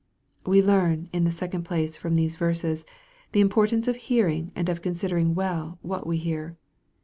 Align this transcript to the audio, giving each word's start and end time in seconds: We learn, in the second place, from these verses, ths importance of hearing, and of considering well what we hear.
We 0.47 0.63
learn, 0.63 1.09
in 1.13 1.25
the 1.25 1.31
second 1.31 1.61
place, 1.63 1.95
from 1.95 2.15
these 2.15 2.35
verses, 2.35 2.81
ths 3.33 3.39
importance 3.39 3.87
of 3.87 3.97
hearing, 3.97 4.51
and 4.55 4.67
of 4.67 4.81
considering 4.81 5.35
well 5.35 5.77
what 5.83 6.07
we 6.07 6.17
hear. 6.17 6.57